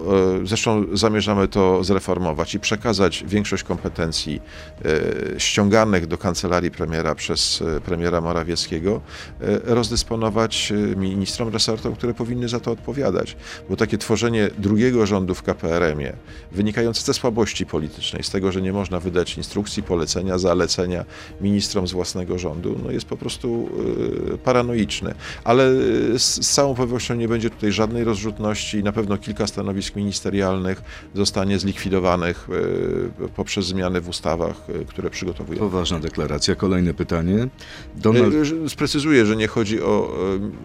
[0.42, 4.40] e, zresztą zamierzamy to zreformować i przekazać większość kompetencji
[4.84, 9.00] e, ściąganych do kancelarii premiera przez premiera Morawieckiego,
[9.64, 13.36] rozdysponować ministrom, resortom, które powinny za to odpowiadać.
[13.70, 16.16] Bo takie tworzenie drugiego rządu w KPRM-ie,
[16.52, 21.04] wynikające ze słabości politycznej, z tego, że nie można wydać instrukcji, polecenia, zalecenia
[21.40, 23.68] ministrom z własnego rządu, no jest po prostu
[24.34, 25.14] e, paranoiczne.
[25.44, 29.46] Ale e, z, z całą pewnością nie będzie tutaj żadnej rozrzutności i na pewno kilka
[29.46, 30.82] stanowisk ministerialnych
[31.14, 32.48] zostanie zlikwidowanych
[33.24, 34.56] e, poprzez zmiany w ustawach,
[34.88, 35.60] które przygotowujemy.
[35.66, 36.54] Poważna deklaracja.
[36.54, 37.48] Kolejne pytanie.
[37.96, 38.34] Donald...
[38.42, 40.12] Że- Sprecyzuję, że nie chodzi o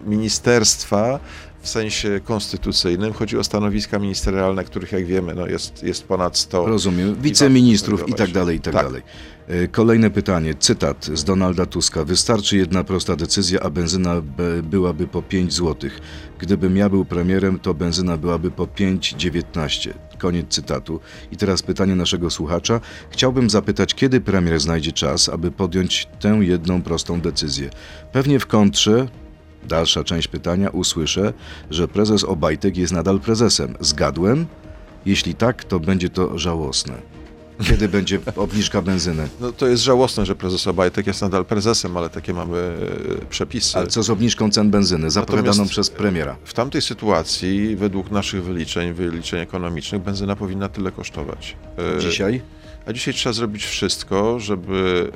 [0.06, 1.20] ministerstwa
[1.64, 6.66] w sensie konstytucyjnym, chodzi o stanowiska ministerialne, których jak wiemy no jest, jest ponad 100.
[6.66, 7.14] Rozumiem.
[7.14, 8.84] Wiceministrów i tak dalej, i tak, Tak.
[8.86, 9.02] dalej.
[9.48, 10.54] E, Kolejne pytanie.
[10.54, 12.04] Cytat z Donalda Tuska.
[12.04, 14.22] Wystarczy jedna prosta decyzja, a benzyna
[14.62, 15.90] byłaby po 5 zł.
[16.38, 19.90] Gdybym ja był premierem, to benzyna byłaby po 5,19.
[20.18, 21.00] Koniec cytatu.
[21.32, 22.80] I teraz pytanie naszego słuchacza.
[23.10, 27.70] Chciałbym zapytać, kiedy premier znajdzie czas, aby podjąć tę jedną prostą decyzję.
[28.12, 29.08] Pewnie w kontrze,
[29.68, 31.32] dalsza część pytania, usłyszę,
[31.70, 33.74] że prezes Obajtek jest nadal prezesem.
[33.80, 34.46] Zgadłem?
[35.06, 37.14] Jeśli tak, to będzie to żałosne.
[37.64, 39.28] Kiedy będzie obniżka benzyny?
[39.40, 42.58] No, to jest żałosne, że prezes Obajtek jest nadal prezesem, ale takie mamy
[43.22, 43.78] e, przepisy.
[43.78, 46.36] Ale co z obniżką cen benzyny zapowiadaną Natomiast- przez premiera?
[46.44, 51.56] W tamtej sytuacji, według naszych wyliczeń, wyliczeń ekonomicznych, benzyna powinna tyle kosztować.
[51.96, 52.40] E, Dzisiaj?
[52.86, 55.10] A dzisiaj trzeba zrobić wszystko, żeby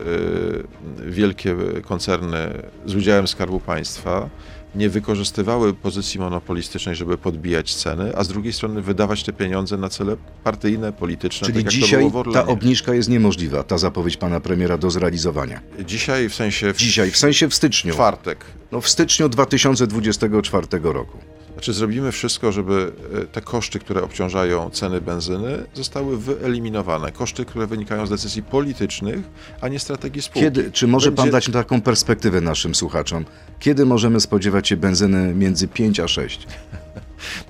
[1.01, 4.29] e, wielkie koncerny z udziałem Skarbu Państwa
[4.75, 9.89] nie wykorzystywały pozycji monopolistycznej, żeby podbijać ceny, a z drugiej strony wydawać te pieniądze na
[9.89, 14.91] cele partyjne, polityczne, Czyli tak dzisiaj ta obniżka jest niemożliwa, ta zapowiedź pana premiera do
[14.91, 15.61] zrealizowania.
[15.87, 17.95] Dzisiaj w sensie w Dzisiaj, w sensie w styczniu.
[17.95, 18.45] czwartek.
[18.73, 21.19] No w styczniu 2024 roku.
[21.59, 27.13] Znaczy zrobimy wszystko, żeby e, te koszty, które obciążają ceny benzyny, zostały wyeliminowane.
[27.13, 29.19] Koszty, które wynikają z decyzji politycznych,
[29.61, 30.41] a nie strategii spółki.
[30.41, 33.25] Kiedy, czy może pan Będzie- dać taką perspektywę naszym słuchaczom?
[33.59, 36.47] Kiedy możemy spodziewać się benzyny między 5 a 6?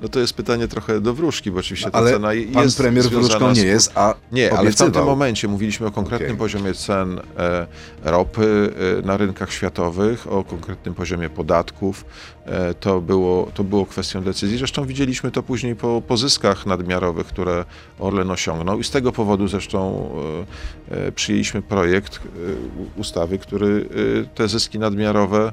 [0.03, 3.05] No to jest pytanie trochę do wróżki, bo oczywiście ta cena je- pan jest premier
[3.05, 4.93] wróżką nie jest, a Nie, ale w obiecywał.
[4.93, 6.39] tamtym momencie mówiliśmy o konkretnym Okej.
[6.39, 7.67] poziomie cen e,
[8.05, 12.05] ropy e, na rynkach światowych, o konkretnym poziomie podatków.
[12.47, 14.59] E, to, było, to było kwestią decyzji.
[14.59, 17.65] Zresztą widzieliśmy to później po, zyskach nadmiarowych, które
[17.99, 20.11] Orlen osiągnął i z tego powodu zresztą
[20.91, 22.21] e, e, przyjęliśmy projekt e,
[23.01, 23.89] ustawy, który
[24.35, 25.53] te zyski nadmiarowe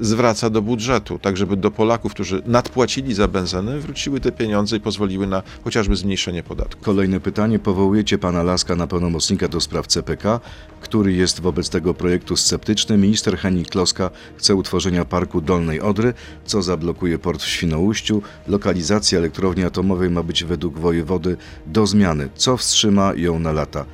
[0.00, 4.80] zwraca do budżetu, tak żeby do Polaków, którzy nadpłacili za benzynę, wróciły te pieniądze i
[4.80, 6.84] pozwoliły na chociażby zmniejszenie podatków.
[6.84, 7.58] Kolejne pytanie.
[7.58, 10.40] Powołujecie pana Laska na pełnomocnika do spraw CPK,
[10.80, 12.98] który jest wobec tego projektu sceptyczny.
[12.98, 18.22] Minister Henning Kloska chce utworzenia parku Dolnej Odry, co zablokuje port w Świnoujściu.
[18.48, 22.28] Lokalizacja elektrowni atomowej ma być według wojewody do zmiany.
[22.34, 23.84] Co wstrzyma ją na lata?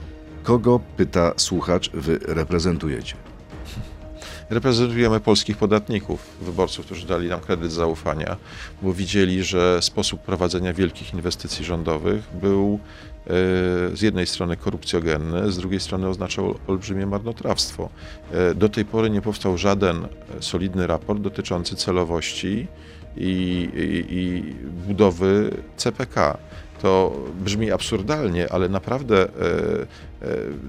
[0.42, 3.21] Kogo, pyta słuchacz, wy reprezentujecie?
[4.52, 8.36] Reprezentujemy polskich podatników, wyborców, którzy dali nam kredyt zaufania,
[8.82, 12.78] bo widzieli, że sposób prowadzenia wielkich inwestycji rządowych był
[13.26, 13.30] e,
[13.96, 17.88] z jednej strony korupcjogenny, z drugiej strony oznaczał olbrzymie marnotrawstwo.
[18.32, 20.08] E, Do tej pory nie powstał żaden
[20.40, 22.66] solidny raport dotyczący celowości
[23.16, 24.42] i, i, i
[24.86, 26.38] budowy CPK.
[26.82, 27.12] To
[27.44, 29.28] brzmi absurdalnie, ale naprawdę e,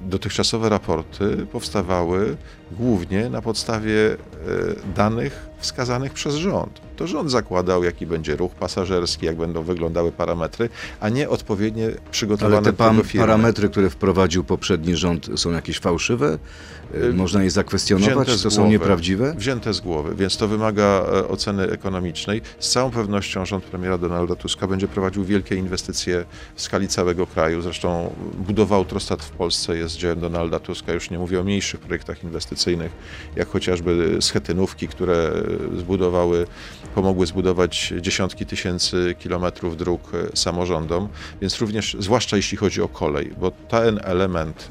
[0.06, 2.38] dotychczasowe raporty powstawały
[2.72, 4.18] głównie na podstawie e,
[4.96, 6.82] danych wskazanych przez rząd.
[6.96, 12.58] To rząd zakładał, jaki będzie ruch pasażerski, jak będą wyglądały parametry, a nie odpowiednie przygotowane
[12.58, 16.34] Ale te parametry, które wprowadził poprzedni rząd, są jakieś fałszywe?
[16.34, 16.40] Y,
[16.96, 18.28] Y, Można je zakwestionować?
[18.28, 19.34] wzięte To są nieprawdziwe?
[19.38, 22.42] Wzięte z głowy, więc to wymaga e, oceny ekonomicznej.
[22.60, 27.62] Z całą pewnością rząd premiera Donalda Tuska będzie prowadził wielkie inwestycje w skali całego kraju.
[27.62, 29.43] Zresztą budowa Autostrad w Polsce
[29.74, 30.94] jest dziełem Donalda Tuska.
[30.94, 32.92] Już nie mówię o mniejszych projektach inwestycyjnych,
[33.36, 35.32] jak chociażby schetynówki, które
[35.78, 36.48] zbudowały,
[36.96, 41.10] pomogły zbudować dziesiątki tysięcy kilometrów dróg e, samorządom,
[41.42, 44.68] więc również, zwłaszcza jeśli chodzi o kolej, bo ten element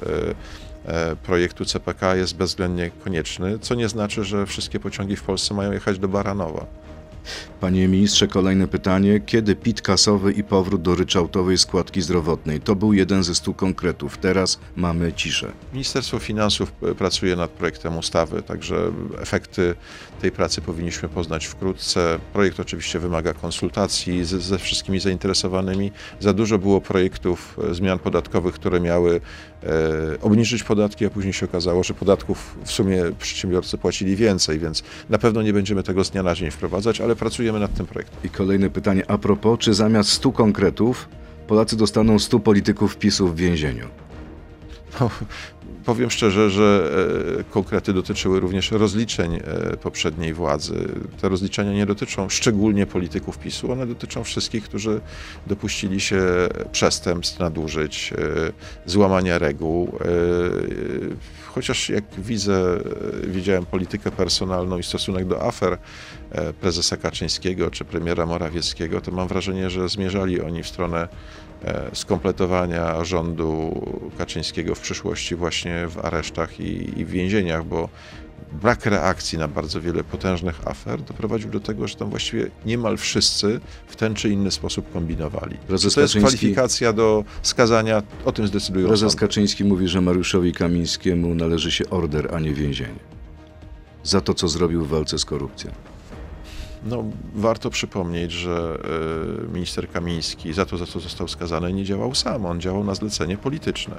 [0.86, 5.54] e, e, projektu CPK jest bezwzględnie konieczny, co nie znaczy, że wszystkie pociągi w Polsce
[5.54, 6.66] mają jechać do Baranowa.
[7.60, 9.20] Panie ministrze, kolejne pytanie.
[9.26, 12.60] Kiedy PIT kasowy i powrót do ryczałtowej składki zdrowotnej?
[12.60, 14.18] To był jeden ze stu konkretów.
[14.18, 15.52] Teraz mamy ciszę.
[15.72, 19.74] Ministerstwo Finansów e, pracuje nad projektem ustawy, także efekty
[20.20, 22.18] tej pracy powinniśmy poznać wkrótce.
[22.32, 25.92] Projekt oczywiście wymaga konsultacji ze, wszystkimi zainteresowanymi.
[26.20, 29.20] Za dużo było projektów e, zmian podatkowych, które miały
[30.20, 35.18] obniżyć podatki, a później się okazało, że podatków w sumie przedsiębiorcy płacili więcej, więc na
[35.18, 38.18] pewno nie będziemy tego z dnia na dzień wprowadzać, ale pracujemy nad tym projektem.
[38.24, 39.02] I kolejne pytanie.
[39.08, 41.08] A propos, czy zamiast stu konkretów
[41.46, 43.86] Polacy dostaną stu polityków PiSu w więzieniu?
[45.00, 45.10] No,
[45.84, 46.90] powiem szczerze, że
[47.40, 49.40] e, konkrety dotyczyły również rozliczeń e,
[49.76, 50.88] poprzedniej władzy.
[51.20, 55.00] Te rozliczenia nie dotyczą szczególnie polityków PiSu, one dotyczą wszystkich, którzy
[55.46, 56.22] dopuścili się
[56.72, 58.52] przestępstw, nadużyć, e,
[58.86, 59.92] złamania reguł.
[61.46, 62.80] Chociaż jak widzę,
[63.26, 65.78] widziałem politykę personalną i stosunek do afer
[66.60, 71.08] prezesa Kaczyńskiego czy premiera Morawieckiego, to mam wrażenie, że zmierzali oni w stronę
[71.92, 73.80] skompletowania rządu
[74.18, 77.88] Kaczyńskiego w przyszłości właśnie w aresztach i, i w więzieniach, bo
[78.52, 83.60] brak reakcji na bardzo wiele potężnych afer doprowadził do tego, że tam właściwie niemal wszyscy
[83.86, 85.56] w ten czy inny sposób kombinowali.
[85.66, 88.02] Prezes to jest Kaczyński- kwalifikacja do skazania?
[88.24, 89.20] O tym zdecydują Prezes sądy.
[89.26, 92.98] Kaczyński mówi, że Mariuszowi Kamińskiemu należy się order, a nie więzienie.
[94.04, 95.70] Za to, co zrobił w walce z korupcją.
[96.84, 98.78] No, warto przypomnieć, że
[99.44, 102.46] e, minister Kamiński za to, za co został skazany, nie działał sam.
[102.46, 103.94] On działał na zlecenie polityczne.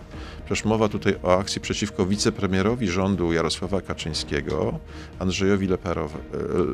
[0.46, 4.80] Przecież mowa tutaj o akcji przeciwko wicepremierowi rządu Jarosława Kaczyńskiego,
[5.20, 6.20] Andrzejowi Leperow, e,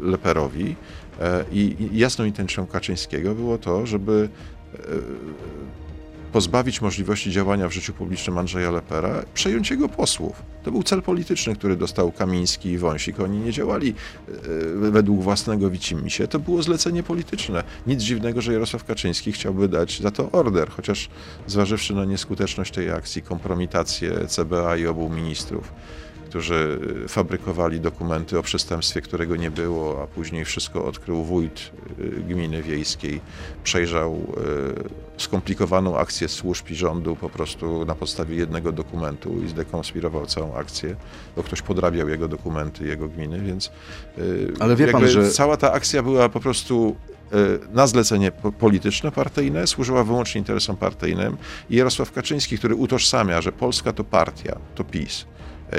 [0.03, 0.75] Leperowi.
[1.19, 4.29] E, I jasną intencją Kaczyńskiego było to, żeby
[6.31, 10.43] pozbawić możliwości działania w życiu publicznym Andrzeja Lepera, przejąć jego posłów.
[10.63, 13.19] To był cel polityczny, który dostał Kamiński i Wąsik.
[13.19, 14.31] Oni nie działali e,
[14.91, 16.27] według własnego widzimisię.
[16.27, 17.63] To było zlecenie polityczne.
[17.87, 21.09] Nic dziwnego, że Jarosław Kaczyński chciałby dać za to order, chociaż
[21.47, 25.71] zważywszy na nieskuteczność tej akcji, kompromitację CBA i obu ministrów,
[26.29, 32.09] którzy y, fabrykowali dokumenty o przestępstwie, którego nie było, a później wszystko odkrył wójt y,
[32.09, 33.21] gminy wiejskiej,
[33.63, 34.13] przejrzał
[35.17, 40.55] y, skomplikowaną akcję służb i rządu po prostu na podstawie jednego dokumentu i zdekonspirował całą
[40.55, 40.95] akcję,
[41.35, 43.71] bo ktoś podrabiał jego dokumenty, jego gminy, więc
[44.59, 46.95] Ale wie pan, że- cała ta akcja była po prostu
[47.73, 51.37] na zlecenie po- polityczne, partyjne, służyła wyłącznie interesom partyjnym
[51.69, 55.25] i Jarosław Kaczyński, który utożsamia, że Polska to partia, to PiS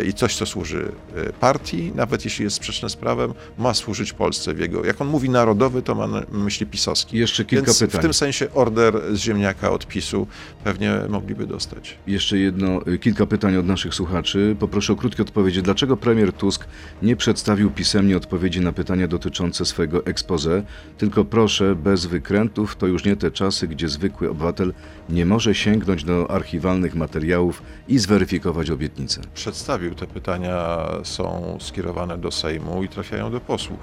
[0.07, 0.93] i coś, co służy
[1.29, 5.09] y, partii, nawet jeśli jest sprzeczne z prawem, ma służyć Polsce w jego, jak on
[5.09, 7.19] mówi narodowy, to ma na myśli pisowski.
[7.19, 8.01] Jeszcze kilka Więc pytań.
[8.01, 10.27] w tym sensie order z ziemniaka od PiSu
[10.65, 11.99] pewnie mogliby dostać.
[12.07, 14.57] Jeszcze jedno, y, kilka pytań od naszych słuchaczy.
[14.59, 15.63] Poproszę o krótkie odpowiedzi.
[15.63, 16.67] Dlaczego premier Tusk
[17.03, 20.63] nie przedstawił pisemnie odpowiedzi na pytania dotyczące swojego expose?
[20.99, 24.73] Tylko proszę, bez wykrętów, to już nie te czasy, gdzie zwykły obywatel
[25.09, 29.21] nie może sięgnąć do archiwalnych materiałów i zweryfikować obietnice.
[29.35, 33.79] Przedstawił te pytania, są skierowane do Sejmu i trafiają do posłów.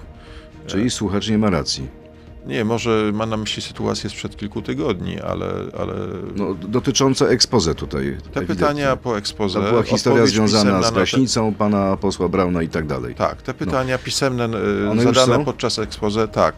[0.68, 2.07] Czyli słuchacz nie ma racji.
[2.46, 5.48] Nie, może ma na myśli sytuację sprzed kilku tygodni, ale,
[5.80, 5.94] ale
[6.36, 8.18] No, dotyczące expose tutaj.
[8.34, 9.62] te pytania po ekspoze...
[9.62, 13.16] To była historia związana z na te- gaśnicą pana posła Brauna i tak dalej.
[13.16, 14.50] Tak, te pytania pisemne y,
[14.86, 14.92] No.
[14.92, 16.56] One zadane podczas ekspoze, tak,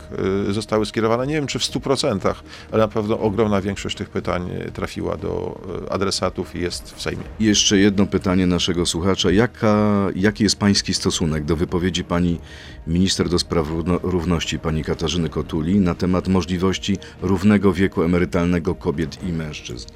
[0.49, 1.27] y, zostały skierowane.
[1.27, 2.33] Nie wiem, czy w 100%,
[2.71, 7.23] ale na pewno ogromna większość tych pytań y, trafiła do adresatów i jest w Sejmie.
[7.39, 9.31] Jeszcze jedno pytanie naszego słuchacza.
[9.31, 12.39] Jaka, jaki jest pański stosunek do wypowiedzi pani
[12.87, 19.23] minister do spraw równo, równości, pani Katarzyny Kotuli, na temat możliwości równego wieku emerytalnego kobiet
[19.23, 19.87] i mężczyzn?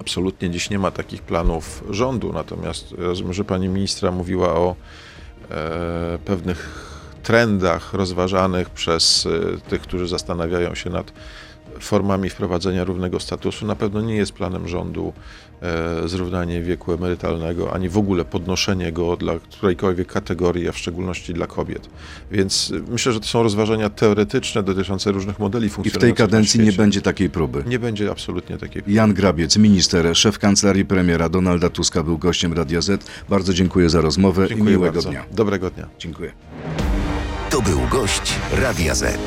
[0.00, 4.76] Absolutnie dziś nie ma takich planów rządu, natomiast rozumiem, że pani ministra mówiła o
[5.50, 6.86] e, pewnych
[7.22, 11.12] trendach rozważanych przez e, tych, którzy zastanawiają się nad
[11.80, 13.66] formami wprowadzenia równego statusu.
[13.66, 15.12] Na pewno nie jest planem rządu
[16.06, 21.46] zrównanie wieku emerytalnego, ani w ogóle podnoszenie go dla którejkolwiek kategorii, a w szczególności dla
[21.46, 21.88] kobiet.
[22.30, 26.60] Więc e, myślę, że to są rozważania teoretyczne dotyczące różnych modeli I w tej kadencji
[26.60, 27.64] nie będzie takiej próby.
[27.66, 32.80] Nie będzie absolutnie takiej Jan Grabiec, minister, szef kancelarii premiera Donalda Tuska był gościem Radia
[32.80, 33.10] Z.
[33.28, 35.10] Bardzo dziękuję za rozmowę Dziękuję i miłego bardzo.
[35.10, 35.24] dnia.
[35.32, 35.88] Dobrego dnia.
[35.98, 36.32] Dziękuję.
[37.50, 39.18] To był gość Radia Z.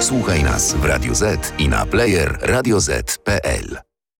[0.00, 3.89] Słuchaj nas w Radio Z i na player radioz.pl.